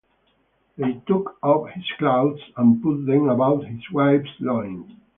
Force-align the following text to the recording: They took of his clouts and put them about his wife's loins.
They 0.79 0.93
took 1.05 1.37
of 1.43 1.69
his 1.69 1.85
clouts 1.99 2.41
and 2.57 2.81
put 2.81 3.05
them 3.05 3.29
about 3.29 3.65
his 3.65 3.83
wife's 3.91 4.31
loins. 4.39 4.93